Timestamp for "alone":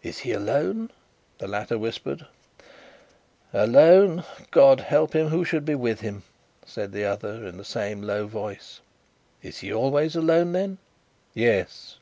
0.30-0.92, 3.52-4.22, 10.14-10.52